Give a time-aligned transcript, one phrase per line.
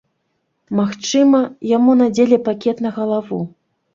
[0.79, 1.41] Магчыма,
[1.77, 3.41] яму надзелі пакет на галаву.